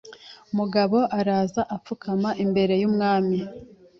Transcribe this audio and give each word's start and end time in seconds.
Mugabo 0.57 0.97
araza 1.19 1.61
apfukama 1.75 2.29
imbere 2.43 2.73
y' 2.81 2.87
umwami 2.89 3.37